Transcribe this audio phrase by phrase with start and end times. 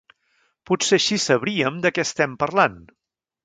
[0.69, 2.85] Potser així sabríem de què estem parlant.